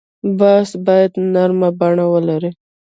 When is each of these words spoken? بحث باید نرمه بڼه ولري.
بحث 0.39 0.69
باید 0.85 1.11
نرمه 1.33 1.69
بڼه 1.79 2.05
ولري. 2.13 2.51